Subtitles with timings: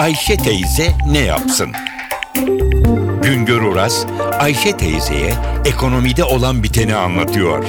[0.00, 1.68] Ayşe teyze ne yapsın?
[3.22, 4.06] Güngör Oras,
[4.40, 5.32] Ayşe teyzeye
[5.70, 7.64] ekonomide olan biteni anlatıyor.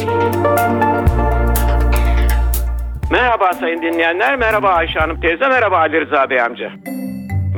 [3.12, 6.72] Merhaba sayın dinleyenler, merhaba Ayşe Hanım teyze, merhaba Ali Rıza Bey amca.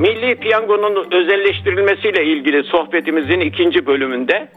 [0.00, 4.48] Milli Piyango'nun özelleştirilmesiyle ilgili sohbetimizin ikinci bölümünde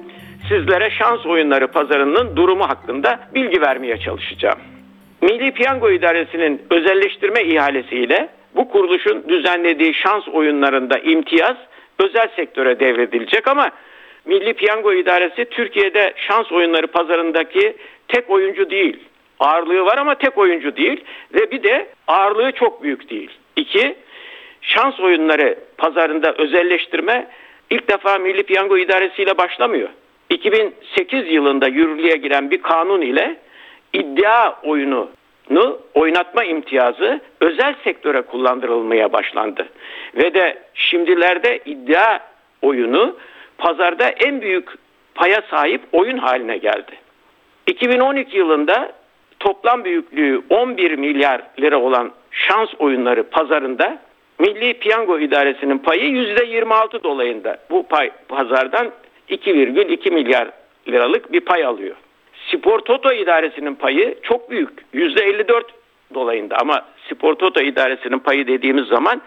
[0.50, 4.60] sizlere şans oyunları pazarının durumu hakkında bilgi vermeye çalışacağım.
[5.22, 11.58] Milli Piyango İdaresi'nin özelleştirme ihalesiyle bu kuruluşun düzenlediği şans oyunlarında imtiyaz
[12.00, 13.72] özel sektöre devredilecek ama
[14.26, 17.76] Milli Piyango İdaresi Türkiye'de şans oyunları pazarındaki
[18.08, 19.00] tek oyuncu değil.
[19.40, 23.30] Ağırlığı var ama tek oyuncu değil ve bir de ağırlığı çok büyük değil.
[23.56, 23.96] İki,
[24.62, 27.28] şans oyunları pazarında özelleştirme
[27.70, 29.90] ilk defa Milli Piyango İdaresi ile başlamıyor.
[30.30, 33.38] 2008 yılında yürürlüğe giren bir kanun ile
[33.94, 35.10] iddia oyunu
[35.94, 39.68] oynatma imtiyazı özel sektöre kullandırılmaya başlandı.
[40.16, 42.20] Ve de şimdilerde iddia
[42.62, 43.16] oyunu
[43.58, 44.70] pazarda en büyük
[45.16, 46.92] paya sahip oyun haline geldi.
[47.68, 48.92] 2012 yılında
[49.40, 53.98] toplam büyüklüğü 11 milyar lira olan şans oyunları pazarında
[54.40, 57.58] Milli Piyango İdaresi'nin payı %26 dolayında.
[57.70, 58.92] Bu pay pazardan
[59.30, 60.48] 2,2 milyar
[60.88, 61.96] liralık bir pay alıyor.
[62.52, 64.70] Spor Toto İdaresi'nin payı çok büyük.
[64.94, 65.64] %54
[66.14, 69.22] dolayında ama Spor Toto İdaresi'nin payı dediğimiz zaman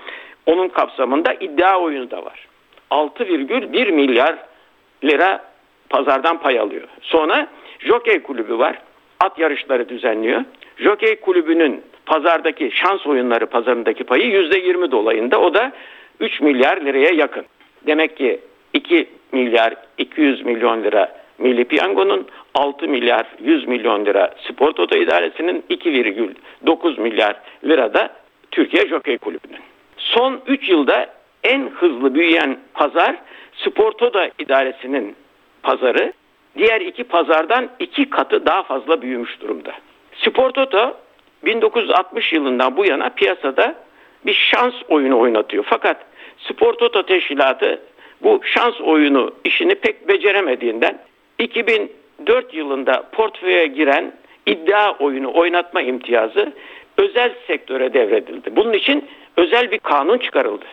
[0.46, 2.46] onun kapsamında iddia oyunu da var.
[2.90, 4.36] 6,1 milyar
[5.04, 5.44] lira
[5.88, 6.88] pazardan pay alıyor.
[7.02, 7.46] Sonra
[7.78, 8.78] Jockey Kulübü var.
[9.20, 10.44] At yarışları düzenliyor.
[10.76, 15.40] Jockey Kulübü'nün pazardaki şans oyunları pazarındaki payı %20 dolayında.
[15.40, 15.72] O da
[16.20, 17.44] 3 milyar liraya yakın.
[17.86, 18.40] Demek ki
[18.72, 25.64] 2 milyar 200 milyon lira Milli Piyango'nun 6 milyar 100 milyon lira Spor Toto İdaresi'nin
[25.70, 28.10] 2,9 milyar lira da
[28.50, 29.60] Türkiye Jockey Kulübü'nün.
[29.96, 31.06] Son 3 yılda
[31.44, 33.16] en hızlı büyüyen pazar
[33.52, 35.16] Spor Toto İdaresi'nin
[35.62, 36.12] pazarı
[36.56, 39.72] diğer iki pazardan iki katı daha fazla büyümüş durumda.
[40.16, 40.96] Spor Toto
[41.44, 43.74] 1960 yılından bu yana piyasada
[44.26, 45.64] bir şans oyunu oynatıyor.
[45.68, 45.96] Fakat
[46.38, 47.80] Spor Toto Teşkilatı
[48.22, 50.98] bu şans oyunu işini pek beceremediğinden
[51.40, 54.12] 2004 yılında portföye giren
[54.46, 56.52] iddia oyunu oynatma imtiyazı
[56.98, 58.56] özel sektöre devredildi.
[58.56, 59.04] Bunun için
[59.36, 60.64] özel bir kanun çıkarıldı.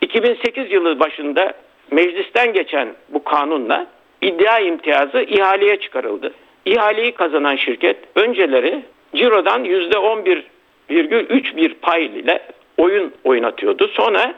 [0.00, 1.52] 2008 yılı başında
[1.90, 3.86] meclisten geçen bu kanunla
[4.22, 6.32] iddia imtiyazı ihaleye çıkarıldı.
[6.64, 8.82] İhaleyi kazanan şirket önceleri
[9.14, 12.42] cirodan %11,3 bir pay ile
[12.76, 13.88] oyun oynatıyordu.
[13.88, 14.34] Sonra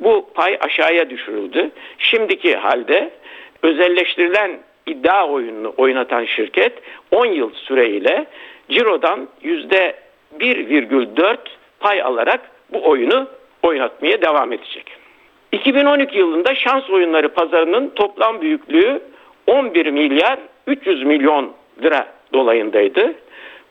[0.00, 1.70] bu pay aşağıya düşürüldü.
[1.98, 3.10] Şimdiki halde
[3.62, 4.50] özelleştirilen
[4.90, 6.72] iddia oyununu oynatan şirket
[7.10, 8.26] 10 yıl süreyle
[8.70, 11.36] cirodan %1,4
[11.80, 12.40] pay alarak
[12.72, 13.28] bu oyunu
[13.62, 14.84] oynatmaya devam edecek.
[15.52, 19.00] 2012 yılında şans oyunları pazarının toplam büyüklüğü
[19.46, 21.52] 11 milyar 300 milyon
[21.82, 23.14] lira dolayındaydı.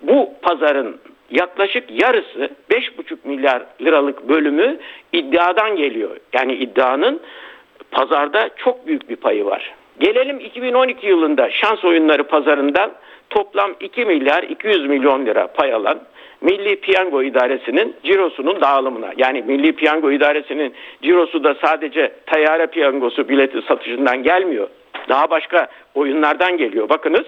[0.02, 1.00] Bu pazarın
[1.32, 4.78] yaklaşık yarısı 5,5 milyar liralık bölümü
[5.14, 6.18] iddiadan geliyor.
[6.34, 7.22] Yani iddianın
[7.92, 9.74] pazarda çok büyük bir payı var.
[10.00, 12.92] Gelelim 2012 yılında şans oyunları pazarından
[13.30, 16.00] toplam 2 milyar 200 milyon lira pay alan
[16.42, 19.14] Milli Piyango İdaresi'nin cirosunun dağılımına.
[19.18, 24.68] Yani Milli Piyango İdaresi'nin cirosu da sadece tayyare piyangosu bileti satışından gelmiyor.
[25.10, 26.90] Daha başka oyunlardan geliyor.
[26.90, 27.26] Bakınız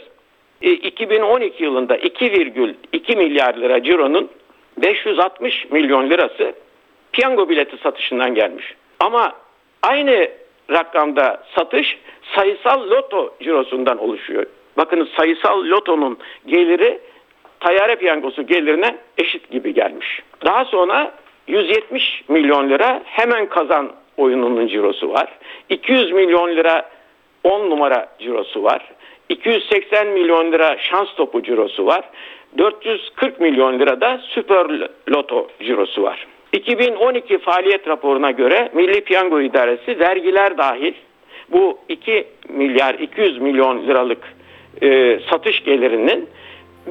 [0.62, 4.30] 2012 e, yılında 2,2 milyar lira cironun
[4.78, 6.54] 560 milyon lirası
[7.12, 8.76] piyango bileti satışından gelmiş.
[9.00, 9.34] Ama
[9.82, 10.28] aynı
[10.72, 11.98] rakamda satış
[12.36, 14.46] sayısal loto cirosundan oluşuyor.
[14.78, 17.00] Bakınız sayısal lotonun geliri
[17.60, 20.22] tayyare piyangosu gelirine eşit gibi gelmiş.
[20.46, 21.12] Daha sonra
[21.48, 25.30] 170 milyon lira hemen kazan oyununun cirosu var.
[25.70, 26.90] 200 milyon lira
[27.44, 28.92] 10 numara cirosu var.
[29.30, 32.10] 280 milyon lira şans topu cirosu var.
[32.58, 36.28] 440 milyon lira da süper loto cirosu var.
[36.54, 40.94] 2012 faaliyet raporuna göre Milli Piyango İdaresi vergiler dahil
[41.52, 44.34] bu 2 milyar 200 milyon liralık
[44.82, 46.30] e, satış gelirinin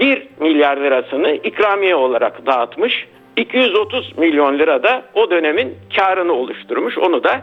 [0.01, 3.07] 1 milyar lirasını ikramiye olarak dağıtmış.
[3.37, 6.99] 230 milyon lira da o dönemin karını oluşturmuş.
[6.99, 7.41] Onu da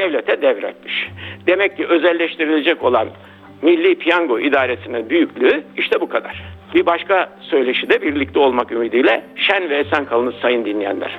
[0.00, 1.08] devlete devretmiş.
[1.46, 3.08] Demek ki özelleştirilecek olan
[3.62, 6.42] Milli Piyango İdaresi'nin büyüklüğü işte bu kadar.
[6.74, 11.18] Bir başka söyleşide birlikte olmak ümidiyle şen ve esen kalınız sayın dinleyenler.